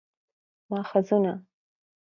ماخذونه: 0.69 1.33